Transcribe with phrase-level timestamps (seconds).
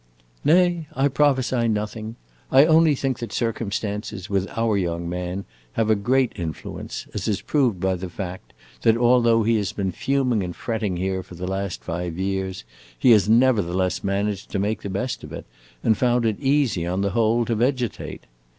[0.43, 2.15] "Nay, I prophesy nothing.
[2.51, 7.41] I only think that circumstances, with our young man, have a great influence; as is
[7.43, 8.51] proved by the fact
[8.81, 12.63] that although he has been fuming and fretting here for the last five years,
[12.97, 15.45] he has nevertheless managed to make the best of it,
[15.83, 18.23] and found it easy, on the whole, to vegetate.